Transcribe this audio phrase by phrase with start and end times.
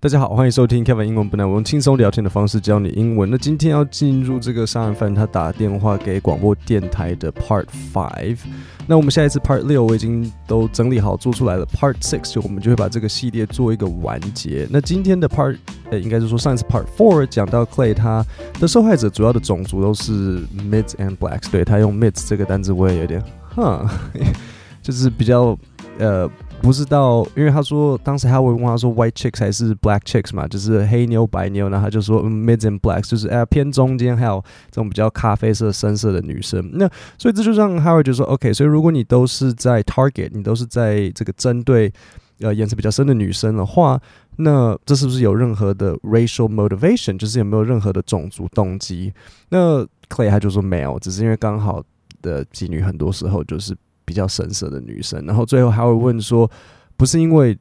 [0.00, 3.28] 大家好，欢迎收听 Kevin 英文不难，我用轻松聊天的方式教你英文。
[3.28, 8.38] 那今天要进入这个杀人犯他打电话给广播电台的 Part Five。
[8.86, 14.68] 那我们下一次 Part 六我已经都整理好做出来了，Part Six 我们就会把这个系列做一个完结。
[14.70, 15.58] 那今天的 Part
[15.90, 18.24] 呃，应该是说上一次 Part Four 讲到 Clay 他
[18.60, 23.20] 的受害者主要的种族都是 Mids and Blacks，对，他用 Mids 这个单字我也有点，
[23.56, 23.84] 哼，
[24.80, 25.58] 就是比较
[25.98, 26.30] 呃。
[26.60, 36.68] 不知道，因为他说当时他会问他说 white chicks 还是 black chicks 嘛，就是黑妞白妞，然后他就说 mids and blacks，就是哎偏中间，还有这种比较咖啡色深色的女生。
[36.74, 41.90] 那所以这就让 Howard 就说 OK，所以如果你都是在 target，你都是在这个针对
[42.40, 43.98] 呃颜色比较深的女生的话，
[44.36, 49.10] 那这是不是有任何的 racial motivation，就是有没有任何的种族动机？
[49.48, 51.82] 那 Clay 他就说没有，只是因为刚好
[52.20, 53.74] 的妓女很多时候就是。
[54.08, 56.50] 比较深色的女生，然后最后还会问说，
[56.96, 57.54] 不是因为，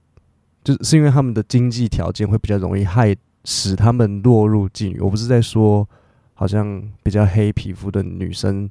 [0.63, 5.01] 就是因为他们的经济条件会比较容易害使他们落入妓女。
[5.01, 5.85] 我不是在说，
[6.33, 8.69] 好像比较黑皮肤的女生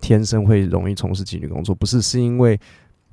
[0.00, 2.56] 天生会容易从事妓女工作，不是，是因为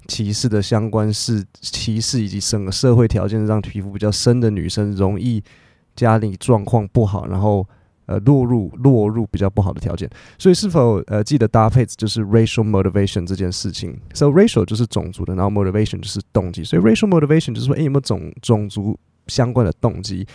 [0.07, 5.43] 歧视的相关是歧视以及整个社会条件让皮肤比较深的女生容易
[5.95, 7.67] 家里状况不好，然后。
[8.05, 20.27] 呃，落入落入比较不好的条件，所以是否呃记得搭配就是 racial motivation 这件事情？So racial 就是种族的，然后 motivation 就是动机，所以 racial motivation 就是说，哎，有没有种种族相关的动机？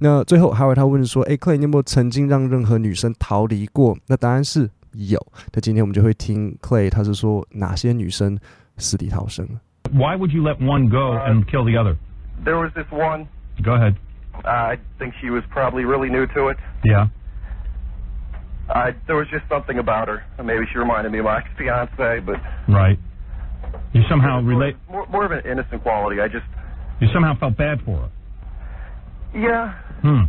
[0.00, 3.96] 那最后 Howard 他问说，哎，Clay 你有没有曾经让任何女生逃离过？
[4.08, 5.24] 那答案是有。
[5.52, 8.36] 那今天我们就会听 Clay 他是说哪些女生
[8.76, 9.46] 死里逃生
[9.92, 11.96] ？Why would you let one go and kill the other?
[12.44, 13.26] There was this one.
[13.62, 13.94] Go ahead.
[14.44, 16.56] Uh, I think she was probably really new to it.
[16.84, 17.06] Yeah.
[18.68, 20.24] Uh, there was just something about her.
[20.42, 22.36] Maybe she reminded me of my ex-fiance, but
[22.68, 22.98] right.
[23.92, 26.20] You somehow relate more, more of an innocent quality.
[26.20, 26.44] I just
[27.00, 28.10] you somehow felt bad for her.
[29.34, 29.74] Yeah.
[30.02, 30.22] Hmm.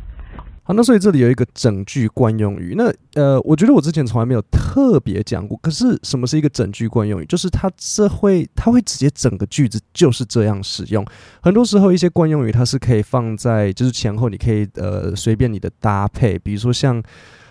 [0.68, 2.74] 好，那所以这里有一个整句惯用语。
[2.76, 5.56] 那呃，我觉得我之前从来没有特别讲过。
[5.62, 7.26] 可是什么是一个整句惯用语？
[7.28, 11.06] 就是它这会，它会直接整个句子就是这样使用。
[11.40, 16.40] 很多时候一些惯用语它是可以放在就是前后，你可以呃随便你的搭配。
[16.40, 17.00] 比如说像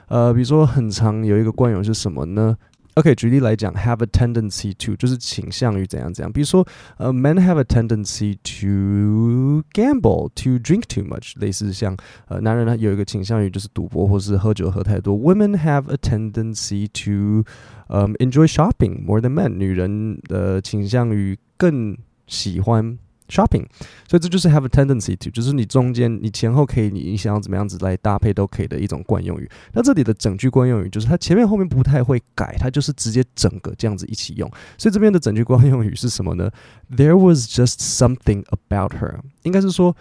[0.09, 2.57] 呃，比如说很长有一个惯用是什么呢
[2.96, 6.30] ？OK，举例来讲，have a tendency to 就是倾向于怎样怎样。
[6.32, 6.68] 比如说，
[6.98, 11.40] 呃，men have a tendency to gamble, to drink too much。
[11.40, 11.96] 类似像，
[12.28, 15.16] 呃，男人呢有一个倾向于就是赌博或是喝酒喝太多。
[15.18, 17.46] Women have a tendency to，
[17.88, 19.50] 嗯，enjoy shopping more than men。
[19.50, 22.98] 女人的倾向于更喜欢。
[23.34, 23.67] Shopping，
[24.09, 29.50] 所以这就是 have a tendency to，就是你中间你前后可以你你想要怎么样子来搭配都可以的一种惯用语。
[29.72, 34.49] 那这里的整句惯用语就是它前面后面不太会改，它就是直接整个这样子一起用。
[34.78, 36.49] 所以这边的整句惯用语是什么呢
[36.97, 39.97] ？There was just something about her，应该是说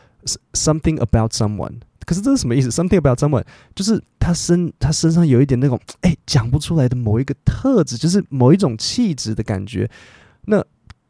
[0.54, 1.80] something about someone。
[2.06, 9.90] 可是这是什么意思？Something about someone 就是他身他身上有一点那种哎讲不出来的某一个特质，就是某一种气质的感觉。
[10.46, 10.64] 那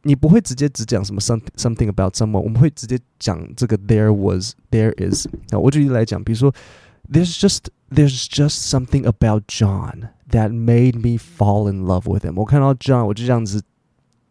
[0.06, 5.26] 你不会直接只讲什么 something something about someone，我们会直接讲这个 there was there is。
[5.48, 6.54] 那我举例来讲，比如说
[7.10, 12.34] there's just there's just something about John that made me fall in love with him。
[12.36, 13.62] 我看到 John，我就这样子，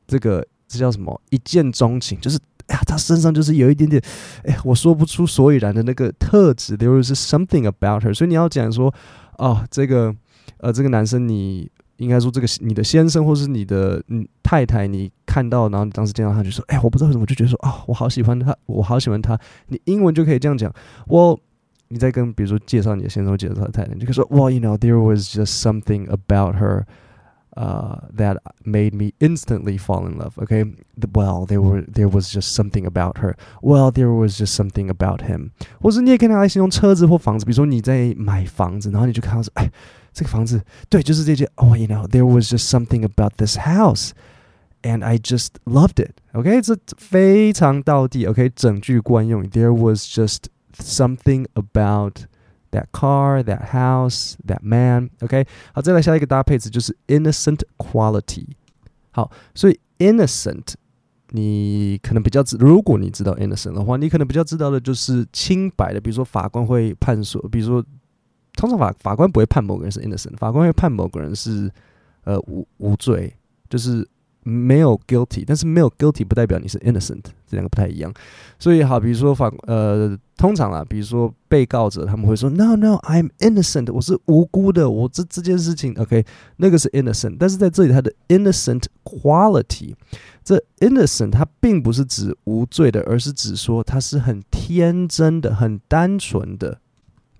[0.07, 1.19] 这个这叫什么？
[1.31, 4.01] 一见钟情，就是哎呀，他身上就是有一点点，
[4.43, 6.77] 哎，我说不出所以然的那个特质。
[6.77, 8.93] There was something about her，所以你要讲说，
[9.37, 10.15] 哦，这个
[10.57, 11.71] 呃，这个男生你。
[12.03, 20.71] 应该说，这个你的先生或是你的嗯太太，你看到，然后你当时见到他，就说：“哎，我不知道为什么，就觉得说啊、哦，我好喜欢他，我好喜欢他。”你英文就可以这样讲。
[21.07, 21.39] 我，
[21.87, 26.83] 你在跟比如说介绍你的先生或介绍他的太太，你就可以说：“Well, you know, there was just something about her,
[27.55, 30.65] uh, that made me instantly fall in love.” Okay,
[31.13, 33.35] well, there were there was just something about her.
[33.61, 35.51] Well, there was just something about him.
[35.81, 39.71] 或是你也可以拿来形容车子或房子，比如说你在买房子，然后你就看到说：“哎。”
[40.12, 41.48] 这个房子，对，就是这间。
[41.54, 44.10] Oh, you know, there was just something about this house,
[44.82, 46.12] and I just loved it.
[46.32, 48.26] OK，这非常道地。
[48.26, 49.44] OK，整句惯用。
[49.44, 50.46] There was just
[50.76, 52.22] something about
[52.72, 55.10] that car, that house, that man.
[55.20, 58.46] OK，好，再来下一个搭配词就是 innocent quality。
[59.12, 60.74] 好，所以 innocent，
[61.30, 66.00] 你可能比较知，如果你知道 innocent 的话，你可能比较知道的就是清白的。
[66.00, 67.84] 比如说法官会判说，比如说。
[68.55, 71.71] 通常法法官不会判某个人是 innocent，法官会判某个人是
[72.23, 73.33] 呃无无罪，
[73.69, 74.07] 就是
[74.43, 78.13] 没有 guilty，但是没有 guilty 不代表你是 innocent，这两个不太一样。
[78.59, 86.23] 所以好，比如说法呃，通常啦，比如说被告者他们会说 no no，I'm innocent，我是无辜的，我这这件事情 OK，
[86.57, 89.95] 那个是 innocent，但是在这里它的 innocent quality，
[90.43, 96.79] 这 innocent 它并不是指无罪的，而是指说他是很天真的、很单纯的。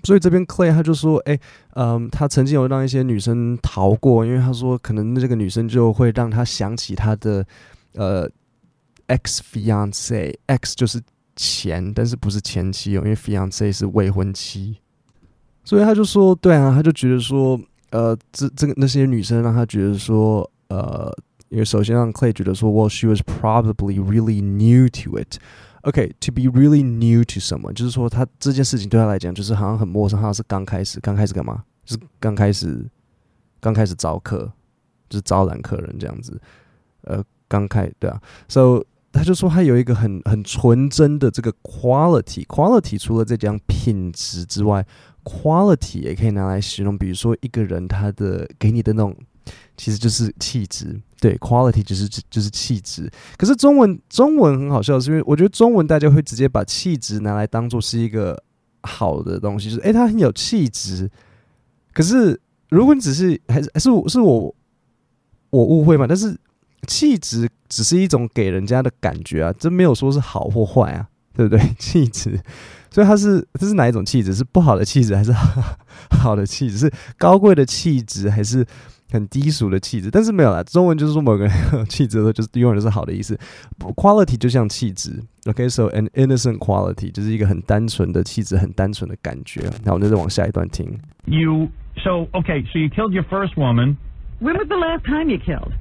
[0.04, 1.40] 所以这边 Clay 他就说：“哎，
[1.76, 7.46] 嗯，他曾经有让一些女生逃过，因为他说可能这个女生就会让他想起他的
[7.94, 8.30] 呃
[9.08, 11.02] ex fiance，ex 就是
[11.38, 14.78] 前，但是不是前妻哦，因为 fiance 是未婚妻。
[15.64, 17.58] 所以他就说，对啊，他就觉得说，
[17.92, 21.10] 呃，这这个那些女生让他觉得说，呃，
[21.48, 25.38] 因为首先让 Clay 觉得说，Well, she was probably really new to it。”
[25.83, 31.63] OK, to be really new to someone，就是说他这件事情对他来讲就是好像很陌生，好像是刚开始，刚开始干嘛？
[31.83, 32.85] 就是刚开始，
[33.59, 34.51] 刚开始招客，
[35.09, 36.39] 就是招揽客人这样子。
[37.01, 44.85] 呃，刚开对啊，So 他就说他有一个很很纯真的这个 quality，quality 除了这讲品质之外
[45.24, 49.15] ，quality 也可以拿来形容，比如说一个人他的给你的那种。
[49.75, 53.10] 其实就是气质，对，quality 就是就是气质。
[53.38, 58.44] 可是中文中文很好笑，是因为我觉得中文大家会直接把气质拿来当做是一个
[58.81, 61.10] 好的东西，就是诶，他很有气质。
[61.94, 62.38] 可是
[62.68, 64.54] 如果你只是还是是我是我
[65.50, 66.06] 我误会嘛？
[66.06, 66.38] 但是
[66.88, 71.66] 气质只是一种给人家的感觉啊，这没有说是好或坏啊，对不对？
[71.80, 72.38] 气质，
[72.92, 74.34] 所以它是这是哪一种气质？
[74.34, 75.31] 是不好的气质还是
[76.19, 76.78] 好的气质？
[76.78, 78.68] 是高贵的气质还是？
[79.12, 80.62] 很低俗的气质，但是没有啦。
[80.62, 83.38] 中文就是说某个人有气质的，就是永远都是好的意思。
[83.79, 89.62] Quality 就像气质，OK，so、okay, an innocent quality 就是一个很单纯的气质，很单纯的感觉。
[89.85, 90.87] 那我们再往下一段听。
[91.25, 93.97] You so okay, so you killed your first woman.
[94.41, 95.73] When was the last time you killed?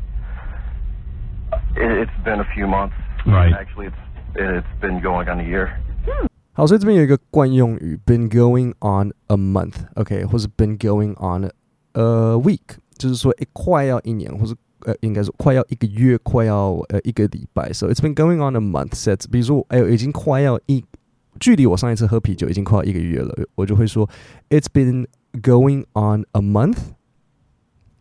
[1.76, 2.96] It's been a few months.
[3.26, 3.54] Right.
[3.54, 3.98] Actually, it's
[4.36, 5.70] it's been going on a year.
[6.54, 11.52] 好，所以这边有一个惯用语，been going on a month，OK，、okay, 或是 been going on
[11.94, 12.78] a week。
[13.02, 17.72] 就是说，诶，快要一年，或是呃，应该说快要一个月，快要呃一个礼拜。
[17.74, 18.92] So it's been going on a month.
[18.92, 20.84] Said，比如说，哎呦，已经快要一，
[21.40, 24.08] 距离我上一次喝啤酒已经快要一个月了，我就会说，
[24.50, 25.08] It's been
[25.42, 26.78] going on a month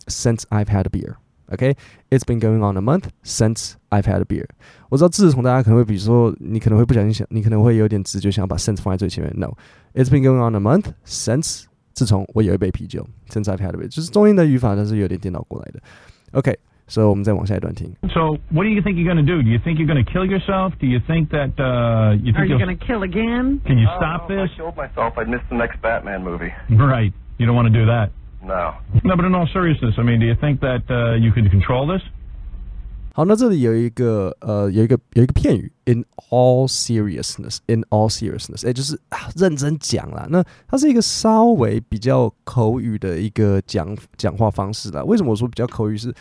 [0.06, 1.16] since I've had a beer.
[1.48, 1.76] OK,
[2.10, 4.46] it's been going on a month since I've had a beer.
[4.88, 9.32] 我知道自从大家可能会，比如说，你可能会不小心想，你可能会有点直觉想要把 since 放在最前面。
[9.36, 9.54] No,
[9.94, 11.66] it's been going on a month since.
[11.92, 15.80] 自从我有一杯啤酒，since I've had a bit，就是中英的语法，但是有点颠倒过来的。
[16.32, 16.54] OK，
[16.86, 17.90] 所以我们再往下一段听。
[18.12, 19.42] So what do you think you're going to do?
[19.42, 20.74] Do you think you're going to kill yourself?
[20.78, 23.60] Do you think that uh, you think Are you going to kill again?
[23.64, 24.50] Can you Uh, stop if this?
[24.52, 26.52] I killed myself, I'd miss the next Batman movie.
[26.68, 27.12] Right.
[27.38, 28.10] You don't want to do that.
[28.44, 28.74] No.
[29.02, 31.86] No, but in all seriousness, I mean, do you think that uh, you could control
[31.86, 32.02] this?
[33.13, 38.97] 好，那这里有一个呃，有一个有一个片语，in all seriousness，in all seriousness，哎，就是，
[39.35, 40.25] 认真讲啦。
[40.29, 45.03] 那它是一个稍微比较口语的一个讲讲话方式啦。
[45.03, 46.13] 为什么我说比较口语是？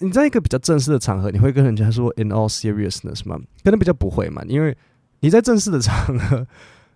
[0.00, 3.38] 你在一个比较正式的场合，你会跟人家说 in all seriousness 吗？
[3.62, 4.76] 可能比较不会嘛，因为
[5.20, 6.44] 你在正式的场合，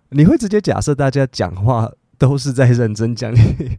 [0.09, 3.77] 你会直接假设大家讲话都是在认真讲你。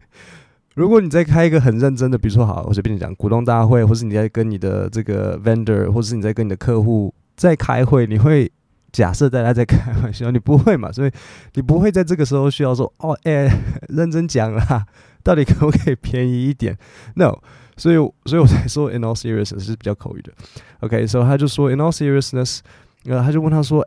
[0.79, 8.49] 如果你在开一个很认真的，比如说好，我随便你讲股东大会，或是你在跟你的这个 vendor，或是你在跟你的客户在开会，你会
[8.93, 10.93] 假设大家在开玩笑，你不会嘛？
[10.93, 11.11] 所以
[11.55, 13.51] 你不会在这个时候需要说哦，哎，
[13.89, 14.87] 认真讲啦，
[15.25, 16.79] 到底可不可以便宜一点
[17.17, 17.37] ？No，
[17.77, 17.97] 所以
[18.27, 20.33] 所以我才说 in all seriousness 是比较口语的。
[20.79, 22.61] OK，所以他就说 in all seriousness，
[23.07, 23.85] 呃，他就问他说，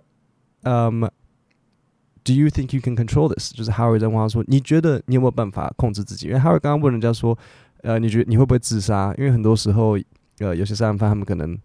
[0.64, 1.10] 嗯。
[2.23, 3.51] Do you think you can control this？
[3.51, 7.35] 就是 Howard 在问他说：“你觉得你有没有办法控制自己？”因为 Howard 刚刚问人家说
[7.81, 9.97] ：“呃，你觉得你会不会自杀？”因为很多时候，
[10.37, 11.57] 呃，有些杀人犯他们可能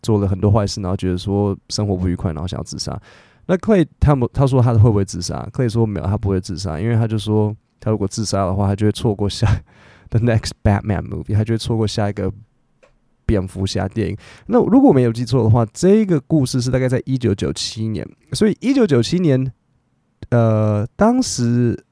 [0.00, 2.98] 做了很多坏事，然后觉得说生活不愉快，然后想要自杀。
[3.46, 9.46] 那 Clay 他们他说他会不会自杀？Clay 说没有，他不会自杀，因为他就说他如果自杀的话，他就会错过下
[10.08, 12.32] the next Batman movie，他就会错过下一个
[13.26, 14.16] 蝙蝠侠电影。
[14.46, 19.52] 那如果我没有记错的话，这个故事是大概在一九九七年，所以一九九七年。
[20.30, 21.82] 呃，当时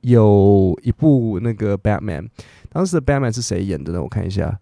[0.00, 2.28] 有一部那个 Batman，
[2.70, 4.02] 当时的 Batman 是谁演的呢？
[4.02, 4.58] 我看一下。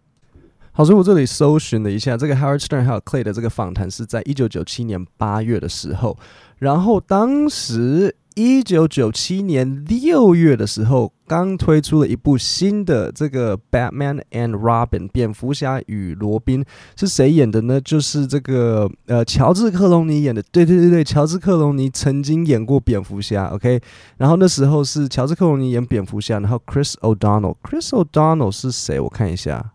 [0.73, 6.18] 好，所以我这里搜寻了一下，这个 Howard Stern 还有 Clay 的这个访谈是在一九九七年八月的时候，
[6.59, 8.14] 然后当时。
[8.35, 16.64] 一九九七年六月的时候，刚推出了一部新的这个《Batman and Robin》蝙蝠侠与罗宾，
[16.97, 17.81] 是谁演的呢？
[17.81, 20.43] 就是这个呃，乔治克隆尼演的。
[20.50, 23.47] 对对对对，乔治克隆尼曾经演过蝙蝠侠。
[23.47, 23.81] OK，
[24.17, 28.99] 然后那时候是乔治克隆尼演蝙蝠侠，然后 Chris O'Donnell，Chris O'Donnell 是谁？
[28.99, 29.73] 我看一下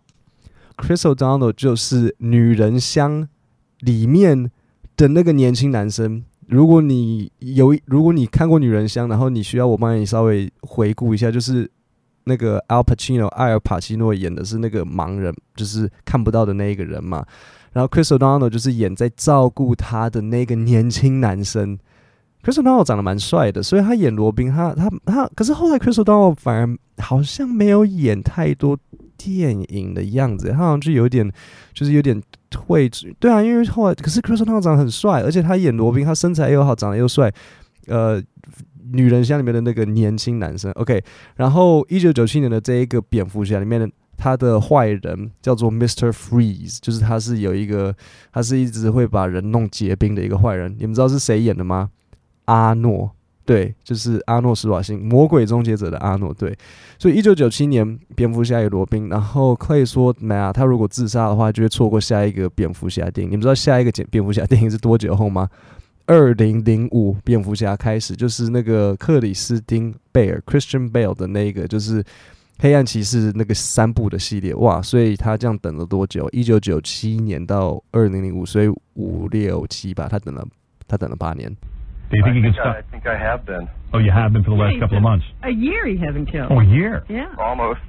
[0.76, 3.24] ，Chris O'Donnell 就是《女人香》
[3.80, 4.52] 里面
[4.98, 6.26] 的那个年轻男生。
[6.50, 11.70] 如果你有，如果你看过《女人香》，然后你需要我帮你稍微回顾一下，就是
[12.24, 17.24] 那个 Al Pacino 艾尔帕西诺演的是那个盲人，就是看不到的那一个人嘛。
[17.72, 21.78] 然后 Chris O'Donnell 就是演在照顾他的那个年轻男生。
[22.42, 28.76] Chris O'Donnell 长得蛮帅的，所以他演罗宾，他他他，可是后来 Chris O'Donnell 反而好像没有演太多
[29.20, 31.30] 电影的样子，他好像就有点，
[31.74, 32.90] 就是有点退。
[33.20, 37.32] 对啊，因为后来可是 Chris t o n 长得很帅，而且他演罗宾，他身材又好，长得又帅，
[37.88, 38.20] 呃，
[38.94, 40.72] 女人像里面的那个年轻男生。
[40.72, 41.04] OK，
[41.36, 43.90] 然后一九九七年的这一个蝙蝠侠里面的。
[44.22, 46.12] 他的坏人叫做 Mr.
[46.12, 47.96] Freeze，就是他是有一个，
[48.34, 50.76] 他是一直会把人弄结冰的一个坏人。
[50.78, 51.90] 你们知道是谁演的吗？
[52.44, 53.12] 阿诺，
[53.50, 56.32] 对，就是阿诺施瓦辛，魔鬼终结者的阿诺。
[56.32, 56.56] 对，
[57.00, 63.32] 所以一九九七年蝙蝠侠与罗宾，然后可以说，没啊，他如果自杀的话，就会错过下一个蝙蝠侠电影。
[63.32, 65.50] 你们知道下一个蝙蝠侠电影是多久后吗？
[66.06, 72.04] 二零零五蝙蝠侠开始，就是那个克里斯汀贝尔 Christian Bale 的那个，就是。
[72.62, 74.82] 黑暗骑士那个三部的系列，哇！
[74.82, 76.28] 所以他这样等了多久？
[76.34, 80.46] 一九九七年到二零零五，所以五六七吧，他等了
[80.86, 81.56] 他等了八年。
[82.11, 82.77] Do you think you can stop?
[82.77, 83.69] I think I have been.
[83.93, 85.25] Oh, you have been for the last couple of months.
[85.43, 86.51] A year he hasn't killed.
[86.51, 87.05] Oh, a year.
[87.09, 87.35] Yeah.
[87.39, 87.81] Almost.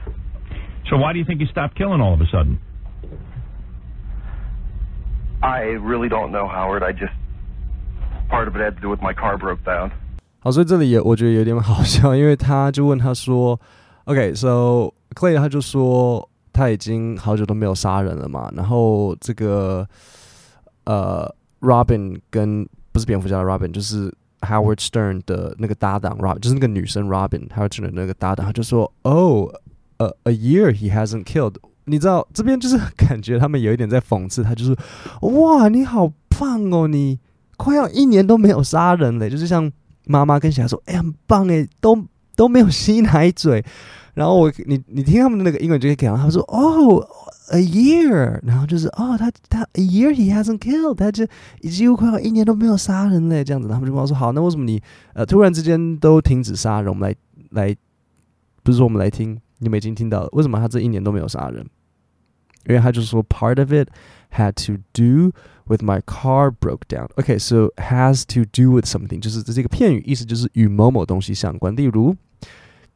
[0.90, 2.60] So why do you think you stopped killing all of a sudden?
[5.42, 6.84] I really don't know, Howard.
[6.84, 7.14] I just
[8.30, 9.92] part of it had to do with my car broke down.
[10.40, 13.60] 好，所以这里也我觉得有点好笑，因为他就问他说。
[14.06, 19.84] OK，so Clay 他就说他已经好久都没有杀人了嘛，然后这个
[20.84, 21.28] 呃
[21.62, 29.53] Robin 跟 不是蝙蝠侠的 Robin，就是 Howard Stern 的那个搭档 Robin，就是那个女生 Robin Howard Stern 的那个搭档，他就说哦，
[29.99, 31.55] 呃、oh, a year he hasn't killed，
[31.85, 34.77] 你知道这边就是感觉他们有一点在讽刺他，就是
[35.21, 37.19] 哇你好棒哦，你
[37.57, 39.71] 快要一年都没有杀人了，就是像
[40.07, 42.03] 妈妈跟小孩说，哎、很棒哎，都
[42.35, 43.65] 都没有吸奶嘴。
[44.15, 47.07] 然后我你你听他们的那个英文就可以讲，他们说哦
[47.52, 51.26] ，a year，然后就是哦，他他 a year he hasn't killed，他就
[51.62, 54.82] 已经快要一年都没有杀人嘞，这样子，他们就跟我说好，那为什么你
[55.14, 56.90] 呃突然之间都停止杀人？
[56.90, 57.16] 我们来
[57.52, 57.76] 来，
[58.64, 61.66] 不是说我们来听，你们已经听到了，为什么他这一年都没有杀人？
[62.68, 63.88] 因为他就说 part of it
[64.32, 65.32] had to do
[65.66, 72.16] with my car broke down。OK，so has to do with something，就是这是一个片语，意思就是与某某东西相关，例如。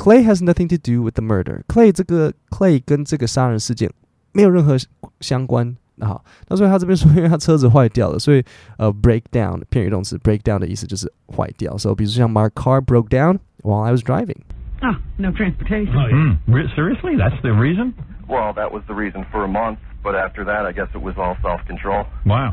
[0.01, 1.61] Clay has nothing to do with the murder.
[1.67, 3.91] Clay 这个 Clay 跟这个杀人事件
[4.33, 4.75] 没有任何
[5.19, 5.75] 相关。
[5.95, 8.43] 那好，那所以他这边说，因为他车子坏掉了，所以
[8.77, 11.77] 呃，break down 片语动词 break down 的意思就是坏掉。
[11.77, 14.37] 所以比如说像 My car broke down while I was driving.
[14.81, 15.93] Ah, no transportation.
[15.93, 16.37] Oh, yeah.
[16.47, 17.93] mm, seriously, that's the reason?
[18.29, 21.15] Well, that was the reason for a month, but after that, I guess it was
[21.17, 22.05] all self-control.
[22.25, 22.51] Wow.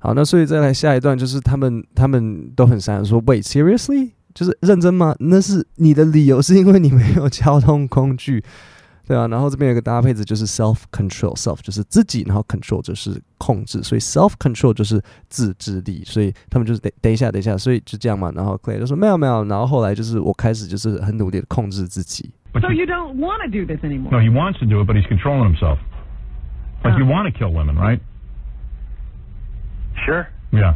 [0.00, 4.10] 好，那所以再来下一段，就是他们他们都很善说，Wait, seriously?
[4.34, 5.14] 就是认真吗？
[5.20, 8.42] 那是你的理由，是因为你没有交通工具，
[9.06, 9.26] 对啊。
[9.28, 16.02] 然后这边有个搭配词，就是 self control，self 就是自己，然后 control 就是控制，所以 self control 就是自制力。
[16.04, 18.32] 所以他们就是等等一下，等一下，所以就这样嘛。
[18.34, 22.30] 然后 Clay 就说没有没有，然后后来就是我开始就是很努力的控制自己。
[22.60, 24.10] So you don't want to do this anymore?
[24.10, 25.78] No, he wants to do it, but he's controlling himself.
[26.82, 28.00] Like you want to kill women, right?
[30.06, 30.26] Sure.
[30.50, 30.74] Yeah.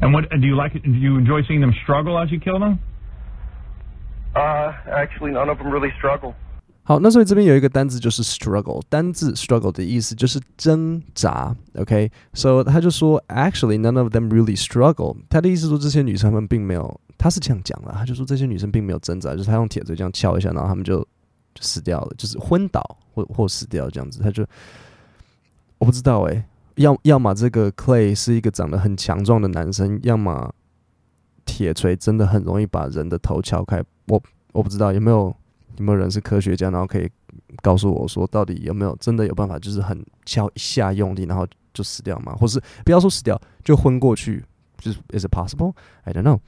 [0.00, 0.72] And what do you like?
[0.72, 2.80] Do you enjoy seeing them struggle as you kill them?
[4.34, 6.34] Uh, actually, none of them really struggle.
[6.87, 11.55] 好，那所以这边有一个单字就是 struggle，单字 struggle 的意思就是挣扎。
[11.79, 15.17] OK，so、他就说 actually none of them really struggle。
[15.27, 20.99] 他的意思说这些女生们并没有，他是这样讲的，他就说这些女生并没有挣扎，就是他用铁锤这样敲一下，然后他们就
[21.55, 24.21] 就死掉了，就是昏倒或或死掉这样子。
[24.21, 24.45] 他就
[25.79, 26.43] 我不知道诶、
[26.75, 30.53] 要要么这个 Clay 是一个长得很强壮的男生，要么
[31.45, 33.83] 铁锤真的很容易把人的头敲开。
[34.05, 34.21] 我
[34.53, 35.35] 我不知道有没有
[35.77, 37.09] 有没有人是科学家，然后可以
[37.61, 42.33] 告诉我说，到底有没有真的有办法，就是很敲一下用力，然后就死掉吗？
[42.35, 44.43] 或是不要说死掉，就昏过去，
[44.77, 45.73] 就是 Is it possible?
[46.03, 46.39] I don't know。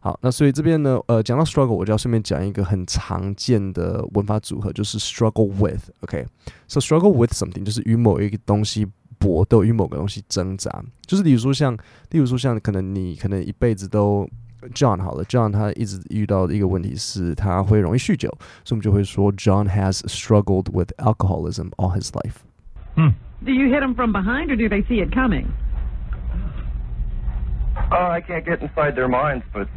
[0.00, 5.90] 好，那所以这边呢，呃，讲到 struggle，我就要顺便讲一个很常见的文法组合，就是 struggle with。
[6.00, 8.86] OK，so struggle with something 就是与某一个东西。
[9.18, 11.72] 搏斗与某个东西挣扎，就是比如说像，
[12.10, 14.28] 例如说像，可能你可能一辈子都
[14.73, 18.29] John 好了，John 他一直遇到的一个问题是他会容易酗酒，
[18.63, 22.37] 所以我们就会说 John has struggled with alcoholism all his life。
[22.95, 23.13] 嗯，
[23.45, 25.45] Do you hit them from behind or do they see it coming?
[27.91, 29.67] Uh, I can't get inside their minds, but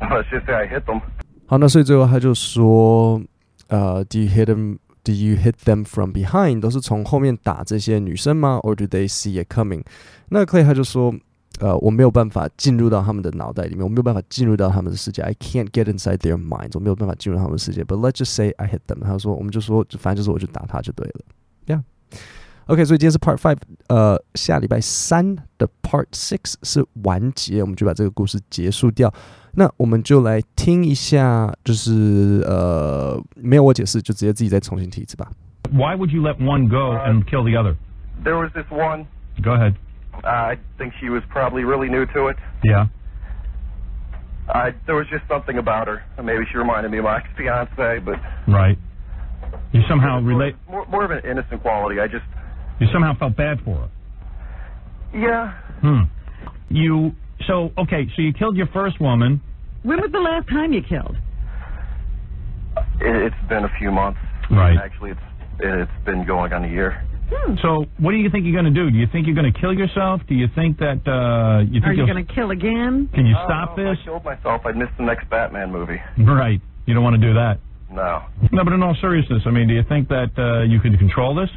[0.00, 1.00] let's just say I hit them.
[1.46, 3.20] 好，那所以最后他就说，
[3.68, 4.78] 呃，Do you hit them?
[5.04, 6.60] Do you hit them from behind？
[6.60, 8.60] 都是从后面打这些女生吗？
[8.62, 9.82] Or do they see it coming？
[10.28, 11.14] 那 Clay 他就说，
[11.63, 15.21] 呃，我没有办法进入到他们的脑袋里面，我没有办法进入到他们的世界。
[15.21, 17.85] I can't get inside their minds，我没有办法进入他们的世界。
[17.85, 19.01] But let's just say I hit them。
[19.01, 21.21] 他说，我们就说，反正就是我就打他就对了。
[21.67, 21.81] Yeah。
[22.65, 29.13] OK，所以今天是 Part Five，呃，下礼拜三的 Part Six 是完结，我们就把这个故事结束掉。
[29.53, 35.31] 那我们就来听一下，就是呃，没有我解释，就直接自己再重新提一次吧。
[35.71, 37.75] Why would you let one go and kill the other?
[38.23, 39.05] There was this one.
[39.41, 39.75] Go ahead.
[40.23, 42.37] Uh, I think she was probably really new to it.
[42.63, 42.85] Yeah.
[44.53, 46.03] I, there was just something about her.
[46.21, 48.15] Maybe she reminded me of my ex-fiance, but
[48.47, 48.77] Right.
[49.71, 50.55] You somehow relate.
[50.69, 51.99] more, more of an innocent quality.
[51.99, 52.25] I just,
[52.79, 53.89] You somehow felt bad for her.
[55.17, 55.53] yeah.
[55.81, 56.03] Hmm.
[56.69, 57.11] You.
[57.47, 58.07] So okay.
[58.15, 59.41] So you killed your first woman.
[59.83, 61.15] When was the last time you killed?
[63.01, 64.19] It, it's been a few months.
[64.49, 64.77] Right.
[64.77, 65.19] Actually, it's
[65.59, 67.05] it's been going on a year.
[67.33, 67.55] Hmm.
[67.61, 68.91] So what do you think you're going to do?
[68.91, 70.21] Do you think you're going to kill yourself?
[70.27, 73.09] Do you think that uh, you think Are you you'll going to kill again?
[73.13, 73.97] can you Oh, stop no, this?
[73.99, 74.61] If I killed myself.
[74.65, 75.99] I'd miss the next Batman movie.
[76.19, 76.61] Right.
[76.85, 77.59] You don't want to do that.
[77.91, 78.23] No.
[78.51, 81.33] No, but in all seriousness, I mean, do you think that uh, you can control
[81.35, 81.49] this?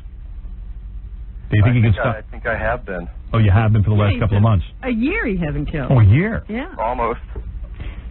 [1.50, 2.14] Do you think I you can think stop?
[2.14, 4.36] I, I think I have been Oh, you have been for the last Hey, couple
[4.36, 4.64] of months.
[4.82, 5.90] A year he hasn't killed.
[5.90, 6.44] Oh, a year.
[6.48, 6.74] Yeah.
[6.78, 7.20] almost.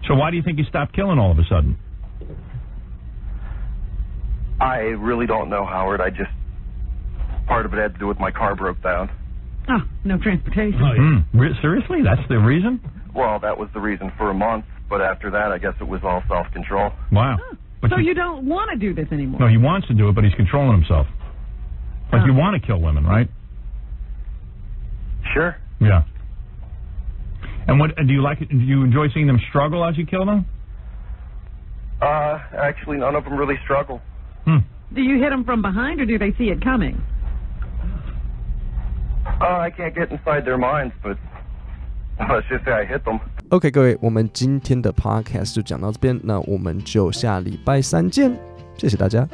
[0.07, 1.77] So why do you think you stopped killing all of a sudden?
[4.59, 5.99] I really don't know, Howard.
[6.01, 6.31] I just
[7.47, 9.09] part of it had to do with my car broke down.
[9.69, 10.79] Oh, no transportation.
[11.31, 11.37] Hmm.
[11.39, 12.79] Re- seriously, that's the reason?
[13.15, 16.01] Well, that was the reason for a month, but after that, I guess it was
[16.03, 16.91] all self-control.
[17.11, 17.37] Wow.
[17.41, 19.39] Oh, so you- you don't want to do this anymore?
[19.39, 21.07] No, he wants to do it, but he's controlling himself.
[22.11, 22.25] Like Oh.
[22.25, 23.27] you want to kill women, right?
[25.33, 25.55] Sure.
[25.79, 26.03] Yeah.
[27.67, 28.39] And what do you like?
[28.47, 30.45] Do you enjoy seeing them struggle as you kill them?
[32.01, 34.01] Uh, actually, none of them really struggle.
[34.45, 34.57] Hmm.
[34.93, 37.01] Do you hit them from behind or do they see it coming?
[39.25, 41.17] Uh, I can't get inside their minds, but
[42.19, 43.19] let's just say I hit them.
[43.49, 48.31] OK，各位，我们今天的 Podcast 就讲到这边，那我们就下礼拜三见，
[48.77, 49.27] 谢谢大家。